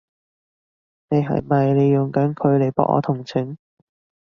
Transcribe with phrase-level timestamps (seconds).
[1.11, 3.55] 你係咪利用緊佢嚟博我同情？